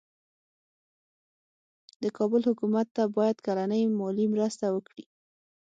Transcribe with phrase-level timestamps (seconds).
[2.03, 5.05] د کابل حکومت ته باید کلنۍ مالي مرسته ورکړي.